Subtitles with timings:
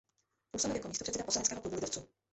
[0.51, 2.07] Působil jako místopředseda poslaneckého klubu lidovců.